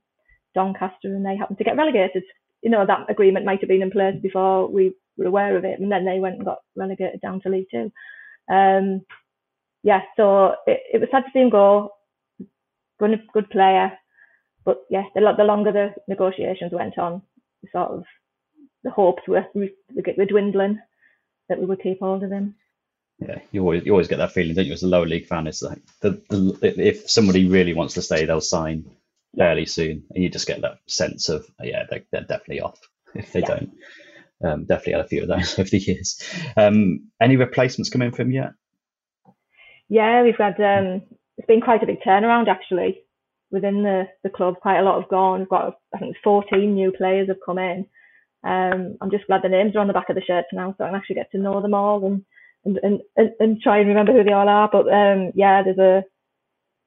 [0.56, 2.24] Doncaster and they happened to get relegated.
[2.62, 5.80] You know, that agreement might have been in place before we were aware of it,
[5.80, 7.92] and then they went and got relegated down to League Two.
[8.52, 9.02] Um,
[9.84, 11.92] yeah, so it, it was sad to see him go.
[13.00, 13.92] Good, good player,
[14.66, 17.22] but yeah, the, the longer the negotiations went on,
[17.72, 18.04] sort of
[18.84, 20.80] the hopes were, were dwindling
[21.48, 22.56] that we would keep hold of him
[23.20, 24.74] yeah, you always you always get that feeling, don't you?
[24.74, 28.26] As a lower league fan, it's like the, the if somebody really wants to stay,
[28.26, 28.86] they'll sign
[29.36, 32.80] fairly soon, and you just get that sense of yeah, they're, they're definitely off
[33.16, 33.48] if they yeah.
[33.48, 33.72] don't.
[34.44, 36.22] Um, definitely had a few of those over the years.
[36.56, 38.52] Um, any replacements come in from yet?
[39.90, 41.02] Yeah, we've had um,
[41.38, 43.02] it's been quite a big turnaround actually
[43.50, 44.60] within the the club.
[44.62, 45.40] Quite a lot have gone.
[45.40, 47.88] We've got I think 14 new players have come in.
[48.44, 50.84] Um, I'm just glad the names are on the back of the shirts now, so
[50.84, 52.24] I can actually get to know them all and
[52.84, 54.70] and, and, and, try and remember who they all are.
[54.72, 56.04] But um, yeah, there's a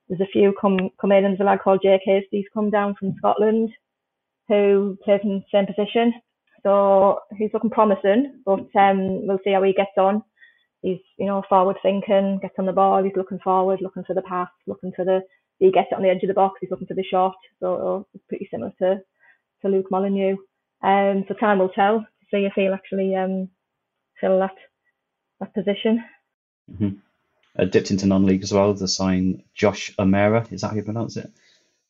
[0.08, 2.94] there's a few come come in, and there's a lad called Jake Hastie's come down
[2.98, 3.70] from Scotland
[4.48, 6.12] who plays in the same position.
[6.62, 10.22] So he's looking promising, but um, we'll see how he gets on.
[10.82, 13.02] He's you know forward thinking, gets on the ball.
[13.02, 15.20] He's looking forward, looking for the pass, looking for the.
[15.58, 16.58] He gets it on the edge of the box.
[16.60, 17.36] He's looking for the shot.
[17.60, 19.00] So it's pretty similar to
[19.62, 20.36] to Luke Molyneux.
[20.82, 22.00] Um, so time will tell.
[22.00, 23.48] To see if he'll actually um,
[24.20, 24.56] fill that
[25.40, 26.04] that position.
[26.70, 26.90] Mm-hmm.
[27.58, 28.72] Uh, dipped into non-league as well.
[28.72, 31.30] The sign Josh Umerah, is that how you pronounce it?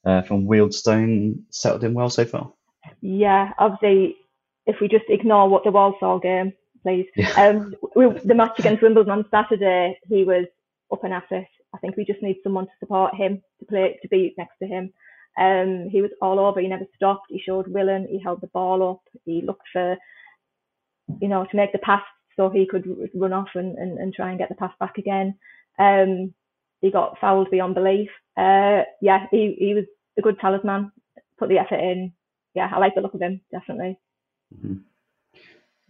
[0.05, 2.53] Uh, from Wealdstone, settled in well so far.
[3.03, 4.17] Yeah, obviously,
[4.67, 7.07] if we just ignore what the Walsall game, please.
[7.15, 7.31] Yeah.
[7.37, 10.47] Um, we, the match against Wimbledon on Saturday, he was
[10.91, 11.47] up and at it.
[11.75, 14.67] I think we just need someone to support him, to play, to be next to
[14.67, 14.93] him.
[15.39, 16.61] Um, he was all over.
[16.61, 17.27] He never stopped.
[17.29, 18.09] He showed willing.
[18.11, 19.03] He held the ball up.
[19.25, 19.97] He looked for,
[21.21, 22.03] you know, to make the pass
[22.41, 25.35] so he could run off and, and, and try and get the pass back again.
[25.79, 26.33] Um,
[26.81, 28.09] he got fouled beyond belief.
[28.35, 29.85] Uh, yeah, he, he was
[30.19, 30.91] a good talisman,
[31.39, 32.15] put the effort in.
[32.55, 33.99] Yeah, I like the look of him, definitely.
[34.57, 34.79] Mm-hmm.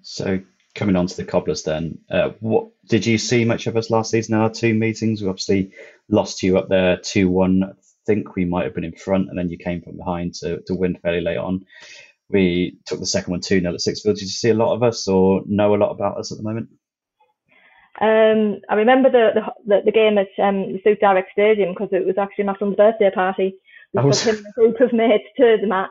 [0.03, 0.41] So
[0.75, 4.11] coming on to the Cobblers then, uh, what did you see much of us last
[4.11, 5.23] season in our two meetings?
[5.23, 5.71] We obviously
[6.09, 7.63] lost you up there 2-1.
[7.63, 7.73] I
[8.07, 10.75] think we might have been in front and then you came from behind to, to
[10.75, 11.65] win fairly late on.
[12.31, 14.15] We took the second one 2 0 at Sixfield.
[14.15, 16.45] Did you see a lot of us or know a lot about us at the
[16.45, 16.69] moment?
[18.01, 22.07] Um, I remember the, the, the game at um, the Suit Direct Stadium because it
[22.07, 23.57] was actually my son's birthday party.
[23.93, 24.23] We was...
[24.23, 25.91] took him a group of mates to the match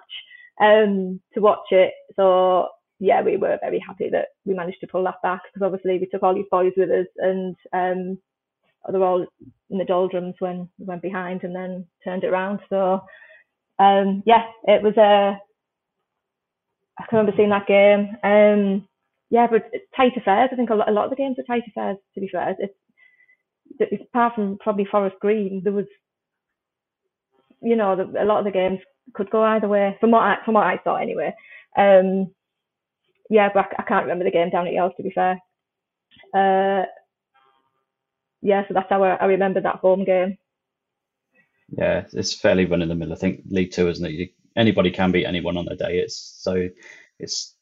[0.61, 1.93] um, to watch it.
[2.15, 5.99] So yeah, we were very happy that we managed to pull that back because obviously
[5.99, 8.17] we took all these boys with us and um,
[8.91, 9.25] they were all
[9.69, 12.59] in the doldrums when we went behind and then turned it around.
[12.69, 13.01] So
[13.77, 15.39] um, yeah, it was a
[16.99, 18.17] I can remember seeing that game.
[18.23, 18.87] Um,
[19.29, 20.49] yeah, but tight affairs.
[20.51, 21.97] I think a lot, a lot of the games are tight affairs.
[22.15, 22.73] To be fair, it's,
[23.79, 25.85] it's apart from probably Forest Green, there was,
[27.61, 28.79] you know, the, a lot of the games
[29.13, 29.97] could go either way.
[29.99, 31.33] From what I, from what I saw, anyway.
[31.77, 32.33] Um,
[33.29, 34.93] yeah, but I, I can't remember the game down at Yells.
[34.97, 35.39] To be fair.
[36.33, 36.85] Uh,
[38.41, 40.37] yeah, so that's how I, I remember that home game.
[41.69, 43.13] Yeah, it's fairly run in the middle.
[43.13, 44.11] I think League Two, isn't it?
[44.11, 45.99] You anybody can beat anyone on their day.
[45.99, 46.69] It's so
[47.19, 47.55] it's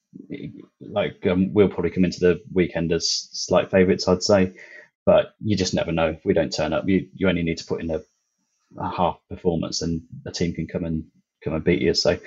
[0.82, 4.54] like um, we'll probably come into the weekend as slight favourites, I'd say,
[5.06, 6.18] but you just never know.
[6.26, 8.02] We don't turn up, you you only need to put in a,
[8.80, 11.06] a half performance, and a team can come and
[11.44, 11.94] come and beat you.
[11.94, 12.18] So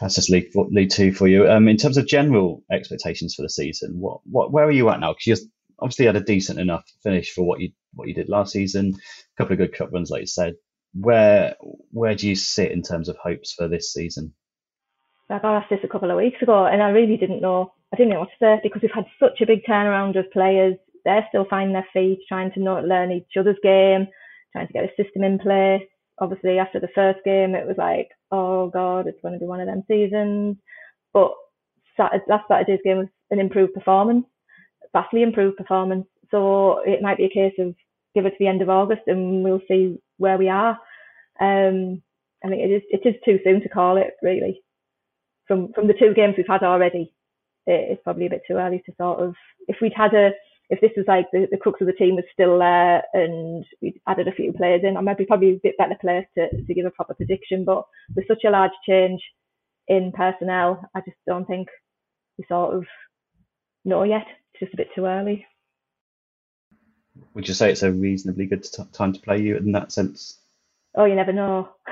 [0.00, 1.50] that's just League League Two for you.
[1.50, 5.00] Um, in terms of general expectations for the season, what what where are you at
[5.00, 5.14] now?
[5.14, 8.52] Because you obviously had a decent enough finish for what you what you did last
[8.52, 8.94] season.
[8.96, 10.54] A couple of good cup runs, like you said.
[11.00, 11.54] Where
[11.90, 14.32] where do you sit in terms of hopes for this season?
[15.30, 17.72] I got asked this a couple of weeks ago, and I really didn't know.
[17.92, 20.76] I didn't know what to say because we've had such a big turnaround of players.
[21.04, 24.08] They're still finding their feet, trying to know, learn each other's game,
[24.52, 25.82] trying to get a system in place.
[26.20, 29.60] Obviously, after the first game, it was like, oh god, it's going to be one
[29.60, 30.56] of them seasons.
[31.12, 31.32] But
[31.96, 34.26] Saturday, last Saturday's game was an improved performance,
[34.92, 36.06] vastly improved performance.
[36.30, 37.74] So it might be a case of
[38.14, 40.78] give it to the end of August and we'll see where we are.
[41.40, 42.02] Um,
[42.44, 44.62] I think it is it is too soon to call it really.
[45.46, 47.12] From from the two games we've had already,
[47.66, 49.34] it's probably a bit too early to sort of.
[49.66, 50.30] If we'd had a
[50.70, 54.00] if this was like the, the crux of the team was still there and we'd
[54.06, 56.74] added a few players in, I might be probably a bit better placed to, to
[56.74, 57.64] give a proper prediction.
[57.64, 59.20] But with such a large change
[59.86, 61.68] in personnel, I just don't think
[62.36, 62.84] we sort of
[63.84, 64.26] know yet.
[64.52, 65.46] It's just a bit too early.
[67.34, 70.38] Would you say it's a reasonably good t- time to play you in that sense?
[70.98, 71.68] Oh, you never know.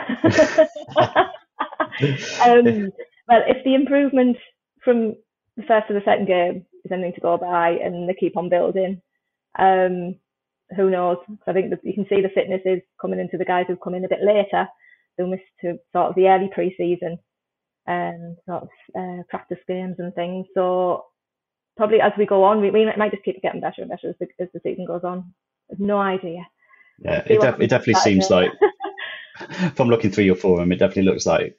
[2.44, 2.90] um,
[3.28, 4.36] well, if the improvement
[4.82, 5.14] from
[5.56, 8.48] the first to the second game is anything to go by and they keep on
[8.48, 9.00] building,
[9.60, 10.16] um,
[10.76, 11.18] who knows?
[11.46, 13.94] I think that you can see the fitness is coming into the guys who've come
[13.94, 14.66] in a bit later,
[15.16, 17.16] who missed to sort of the early pre-season
[17.86, 20.46] and sort of uh, practice games and things.
[20.52, 21.04] So
[21.76, 24.16] probably as we go on, we, we might just keep getting better and better as
[24.18, 25.32] the, as the season goes on.
[25.78, 26.44] No idea.
[26.98, 28.50] Yeah, it, def- it definitely seems like,
[29.74, 31.56] from looking through your forum, it definitely looks like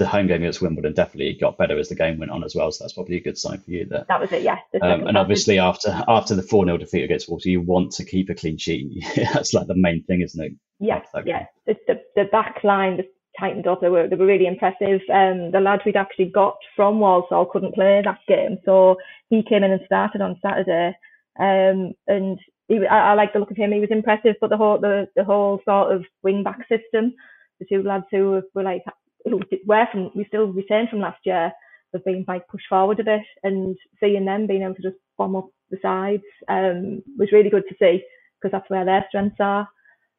[0.00, 2.72] the home game against Wimbledon definitely got better as the game went on as well.
[2.72, 4.06] So that's probably a good sign for you there.
[4.08, 4.58] That was it, yeah.
[4.80, 8.30] Um, and obviously, after after the 4 0 defeat against Wolves, you want to keep
[8.30, 9.04] a clean sheet.
[9.34, 10.52] that's like the main thing, isn't it?
[10.80, 11.46] Yeah, yeah.
[11.66, 13.02] The, the, the back line
[13.38, 13.80] tightened up.
[13.80, 15.02] They were, they were really impressive.
[15.12, 18.58] Um, the lad we'd actually got from Walsall couldn't play that game.
[18.64, 18.96] So
[19.28, 20.96] he came in and started on Saturday.
[21.38, 22.38] Um, and
[22.70, 23.72] he, I, I like the look of him.
[23.72, 27.14] He was impressive, but the whole the, the whole sort of wing back system,
[27.58, 28.84] the two lads who were, like
[29.24, 31.52] who were from we still returned from last year
[31.92, 35.34] have been like pushed forward a bit and seeing them being able to just bomb
[35.34, 38.02] up the sides um, was really good to see
[38.40, 39.68] because that's where their strengths are.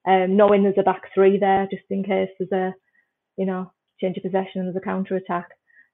[0.05, 2.73] Um, knowing there's a back three there just in case there's a
[3.37, 5.47] you know change of possession and there's a counter attack,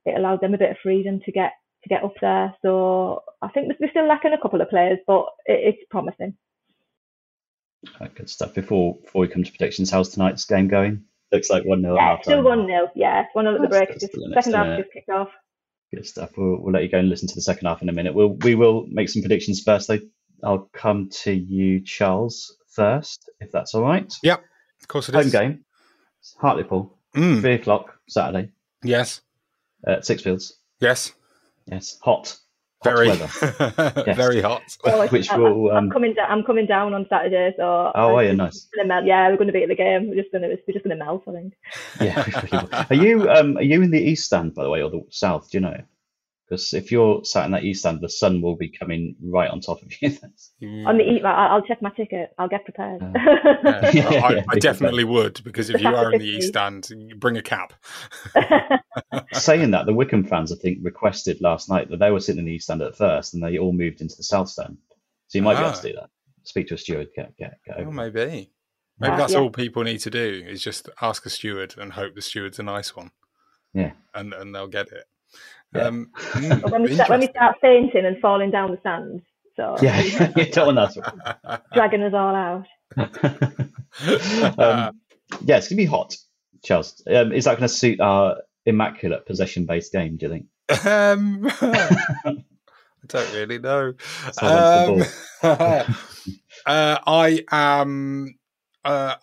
[0.06, 1.52] it allowed them a bit of freedom to get
[1.84, 2.56] to get up there.
[2.64, 6.36] So I think we're still lacking a couple of players, but it, it's promising.
[8.00, 8.54] Right, good stuff.
[8.54, 11.04] Before before we come to predictions, how's tonight's game going?
[11.32, 11.96] Looks like 1 0.
[11.96, 12.90] Yeah, still 1 0.
[12.96, 13.92] Yeah, 1 0 at the break.
[14.00, 15.30] Just, second half just kicked off.
[15.94, 16.32] Good stuff.
[16.38, 18.14] We'll, we'll let you go and listen to the second half in a minute.
[18.14, 20.00] We'll, we will make some predictions first, though.
[20.44, 24.14] I'll come to you, Charles, first, if that's all right.
[24.24, 24.42] Yep,
[24.82, 25.32] of course it Home is.
[25.32, 25.66] game,
[26.40, 27.42] Hartlepool, Mm.
[27.42, 28.52] 3 o'clock Saturday
[28.84, 29.22] Yes,
[29.88, 30.52] at Sixfields.
[30.80, 31.14] yes.
[31.66, 32.38] Yes, hot.
[32.88, 34.04] Hot Very, weather.
[34.08, 34.18] Yes.
[34.18, 34.64] very hot.
[34.84, 36.26] Well, Which I, will, I'm um, coming down.
[36.30, 37.92] I'm coming down on Saturday, so.
[37.96, 38.30] Oh, are you?
[38.32, 38.68] I'm Nice.
[38.76, 39.06] Gonna melt.
[39.06, 40.10] Yeah, we're going to be at the game.
[40.10, 40.50] We're just going to.
[40.50, 41.24] We're just going to melt.
[41.28, 41.54] I think.
[42.02, 42.86] Yeah.
[42.90, 45.50] are you um are you in the east stand by the way or the south?
[45.52, 45.78] Do you know?
[46.50, 49.60] Because if you're sat in that east stand, the sun will be coming right on
[49.60, 50.18] top of you.
[50.88, 52.30] On the eat, I- I'll check my ticket.
[52.40, 53.02] I'll get prepared.
[53.04, 56.26] Uh, Yeah, Yeah, I, yeah, I definitely would because if you are in the.
[56.26, 57.74] East Stand, bring a cap.
[59.34, 62.46] Saying that, the Wycombe fans I think requested last night that they were sitting in
[62.46, 64.78] the east stand at first, and they all moved into the south stand.
[65.28, 65.82] So you might be able to Ah.
[65.82, 66.10] do that.
[66.44, 67.10] Speak to a steward.
[67.16, 68.52] Get get get Oh, maybe.
[69.00, 69.40] Maybe Uh, that's yeah.
[69.40, 72.64] all people need to do is just ask a steward and hope the steward's a
[72.64, 73.12] nice one.
[73.74, 73.92] Yeah.
[74.16, 75.04] And and they'll get it.
[75.76, 75.84] Yeah.
[75.84, 79.24] Um, mm, when we start, when we start fainting and falling down the sands,
[79.56, 81.62] so Yeah, you don't want that.
[81.74, 82.66] dragging us all out.
[82.98, 85.00] um,
[85.44, 86.16] yeah, it's gonna be hot,
[86.64, 87.02] Charles.
[87.08, 90.18] Um, is that going to suit our immaculate possession-based game?
[90.18, 90.46] Do you think?
[90.86, 92.38] Um, I
[93.08, 93.94] don't really know.
[94.40, 95.04] I Um,
[95.44, 98.36] uh, I am.
[98.84, 99.16] Uh,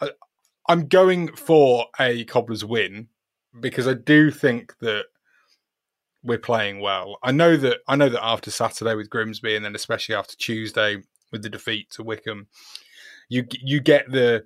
[0.69, 3.09] I'm going for a Cobblers win
[3.61, 5.05] because I do think that
[6.25, 7.19] we're playing well.
[7.23, 10.97] I know that I know that after Saturday with Grimsby, and then especially after Tuesday
[11.31, 12.49] with the defeat to Wycombe,
[13.29, 14.45] you you get the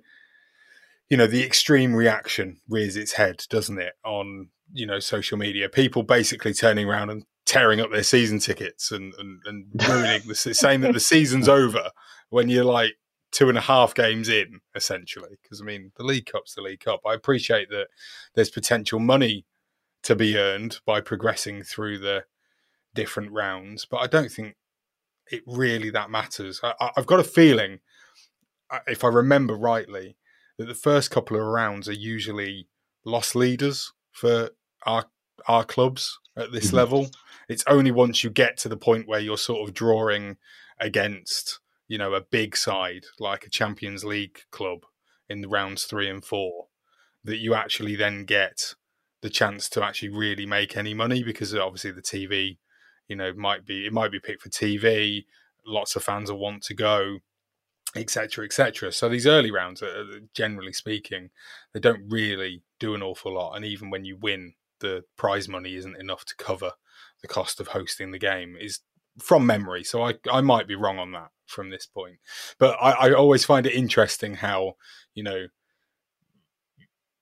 [1.09, 3.93] you know the extreme reaction rears its head, doesn't it?
[4.03, 8.91] On you know social media, people basically turning around and tearing up their season tickets
[8.91, 11.89] and and, and ruining the saying that the season's over
[12.29, 12.93] when you're like
[13.31, 15.37] two and a half games in, essentially.
[15.41, 17.01] Because I mean, the League Cup's the League Cup.
[17.05, 17.87] I appreciate that
[18.35, 19.45] there's potential money
[20.03, 22.25] to be earned by progressing through the
[22.93, 24.55] different rounds, but I don't think
[25.31, 26.59] it really that matters.
[26.63, 27.79] I, have got a feeling,
[28.71, 30.17] uh, if I remember rightly,
[30.57, 32.67] that the first couple of rounds are usually
[33.05, 34.51] loss leaders for
[34.85, 35.05] our
[35.47, 36.75] our clubs at this mm-hmm.
[36.77, 37.07] level.
[37.47, 40.37] It's only once you get to the point where you're sort of drawing
[40.79, 44.85] against, you know, a big side like a Champions League club
[45.29, 46.67] in the rounds three and four
[47.23, 48.75] that you actually then get
[49.21, 52.57] the chance to actually really make any money because obviously the TV,
[53.07, 55.25] you know, might be it might be picked for TV.
[55.65, 57.19] Lots of fans will want to go,
[57.95, 58.91] etc., etc.
[58.91, 61.29] So these early rounds, are, generally speaking,
[61.73, 63.55] they don't really do an awful lot.
[63.55, 66.71] And even when you win, the prize money isn't enough to cover
[67.21, 68.55] the cost of hosting the game.
[68.59, 68.79] Is
[69.17, 72.19] from memory, so I I might be wrong on that from this point.
[72.57, 74.75] But I, I always find it interesting how
[75.13, 75.47] you know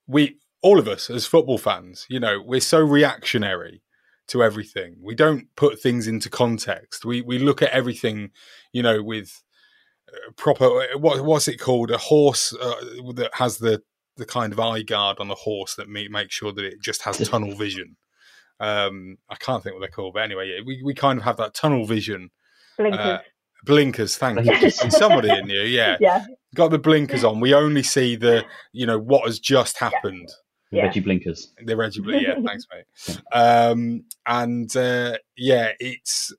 [0.06, 3.82] we all of us as football fans, you know, we're so reactionary
[4.28, 4.98] to everything.
[5.02, 7.06] We don't put things into context.
[7.06, 8.32] We we look at everything,
[8.74, 9.44] you know, with
[10.12, 11.92] uh, proper what what's it called?
[11.92, 12.76] A horse uh,
[13.14, 13.82] that has the
[14.18, 17.04] the kind of eye guard on the horse that make make sure that it just
[17.04, 17.96] has tunnel vision.
[18.60, 21.54] Um, I can't think what they're called, but anyway, we we kind of have that
[21.54, 22.32] tunnel vision.
[22.78, 23.00] Blinkers.
[23.00, 23.20] Uh,
[23.66, 24.70] blinkers, thank you.
[24.70, 25.98] Somebody in you, yeah.
[26.00, 26.26] Yeah.
[26.56, 27.40] Got the blinkers on.
[27.40, 30.30] We only see the, you know, what has just happened.
[30.72, 30.84] Yeah.
[30.84, 31.54] Reggie blinkers.
[31.64, 32.36] The Reggie blinkers.
[32.38, 32.66] Yeah, thanks,
[33.08, 33.22] mate.
[33.32, 36.34] Um, and uh, yeah, it's.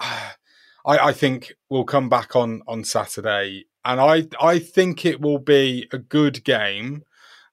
[0.00, 0.30] Uh,
[0.86, 5.38] I, I think we'll come back on on Saturday, and I I think it will
[5.38, 7.02] be a good game.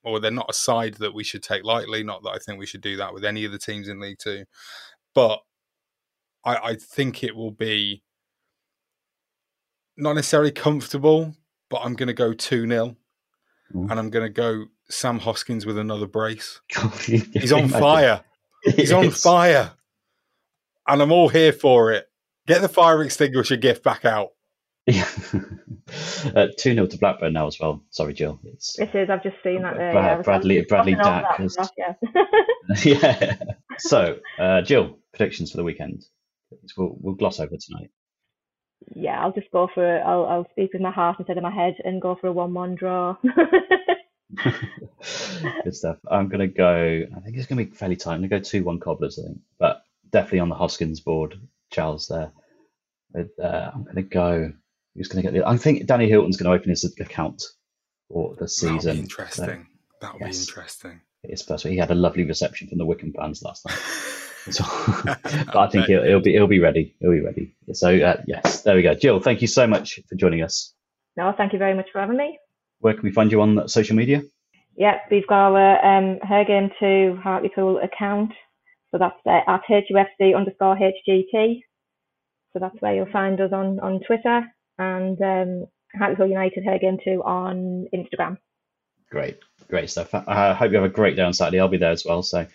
[0.03, 2.03] Or they're not a side that we should take lightly.
[2.03, 4.19] Not that I think we should do that with any of the teams in League
[4.19, 4.45] Two,
[5.15, 5.39] but
[6.45, 8.03] I, I think it will be
[9.97, 11.33] not necessarily comfortable,
[11.69, 12.95] but I'm going to go 2 0.
[13.73, 13.89] Mm.
[13.89, 16.61] And I'm going to go Sam Hoskins with another brace.
[17.05, 18.23] He's on fire.
[18.63, 19.71] He's on fire.
[20.87, 22.07] And I'm all here for it.
[22.47, 24.29] Get the fire extinguisher gift back out.
[24.87, 27.83] uh, 2 0 to Blackburn now as well.
[27.89, 28.39] Sorry, Jill.
[28.43, 29.09] It's, it is.
[29.09, 29.91] I've just seen that there.
[29.91, 30.21] Brad, yeah.
[30.21, 31.37] Bradley, Bradley Dack.
[31.37, 31.57] Has...
[31.75, 31.93] yeah.
[32.83, 33.35] yeah.
[33.79, 36.05] So, uh, Jill, predictions for the weekend.
[36.77, 37.89] We'll, we'll gloss over tonight
[38.93, 41.75] yeah, I'll just go for I'll I'll speak with my heart instead of my head
[41.83, 43.15] and go for a one-one draw.
[45.63, 45.97] Good stuff.
[46.09, 47.03] I'm gonna go.
[47.15, 48.13] I think it's gonna be fairly tight.
[48.13, 49.19] I'm gonna go two-one Cobblers.
[49.19, 51.39] I think, but definitely on the Hoskins board,
[51.71, 52.31] Charles there.
[53.13, 54.51] With, uh, I'm gonna go.
[54.95, 55.47] Who's gonna get the?
[55.47, 57.43] I think Danny Hylton's gonna open his account
[58.09, 58.77] for the season.
[58.77, 59.45] That'll be interesting.
[59.45, 59.65] So,
[60.01, 61.01] That'll yes, be interesting.
[61.23, 61.65] It's first.
[61.65, 63.79] He had a lovely reception from the Wycombe fans last night.
[64.51, 64.63] So,
[65.03, 66.95] but I think he'll, he'll, be he'll be ready.
[66.99, 67.55] He'll be ready.
[67.73, 68.93] So uh, yes, there we go.
[68.93, 70.71] Jill, thank you so much for joining us.
[71.17, 72.37] No, thank you very much for having me.
[72.79, 74.23] Where can we find you on social media?
[74.77, 78.31] Yeah, we've got our um, Her Game Too Hartlepool account.
[78.91, 81.61] So that's uh, at HUFC underscore HGT.
[82.53, 84.45] So that's where you'll find us on, on Twitter
[84.77, 85.65] and um,
[85.97, 88.37] Hartlepool United Her Game Too on Instagram.
[89.09, 89.37] Great,
[89.69, 90.13] great stuff.
[90.13, 91.59] I hope you have a great day on Saturday.
[91.59, 92.23] I'll be there as well.
[92.23, 92.45] So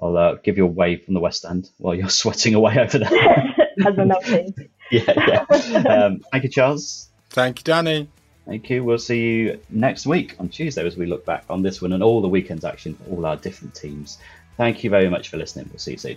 [0.00, 2.98] I'll uh, give you a wave from the West End while you're sweating away over
[2.98, 3.54] there.
[3.86, 4.54] As a melting.
[4.90, 5.78] yeah, yeah.
[5.82, 7.08] Um, thank you, Charles.
[7.30, 8.08] Thank you, Danny.
[8.48, 8.82] Thank you.
[8.82, 12.02] We'll see you next week on Tuesday as we look back on this one and
[12.02, 14.16] all the weekend's action for all our different teams.
[14.56, 15.68] Thank you very much for listening.
[15.70, 16.16] We'll see you soon.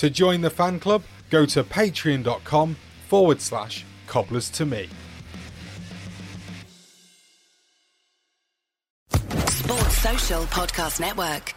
[0.00, 2.74] To join the fan club, go to patreon.com
[3.06, 4.88] forward slash cobblers to me.
[9.10, 11.54] Sports Social Podcast Network.